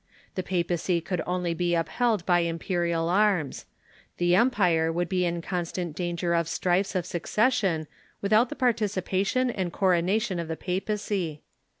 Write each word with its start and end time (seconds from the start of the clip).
The 0.33 0.41
papacy 0.41 0.99
could 0.99 1.21
only 1.27 1.53
be 1.53 1.75
upheld 1.75 2.25
by 2.25 2.39
imperial 2.39 3.07
arms. 3.07 3.67
The 4.17 4.33
empire 4.33 4.91
would 4.91 5.07
be 5.07 5.25
in 5.27 5.43
constant 5.43 5.95
danger 5.95 6.33
of 6.33 6.47
strifes 6.47 6.95
of 6.95 7.05
succession 7.05 7.85
without 8.19 8.49
the 8.49 8.55
participation 8.55 9.51
and 9.51 9.71
coronation 9.71 10.39
of 10.39 10.47
the 10.47 10.57
papacy. 10.57 11.43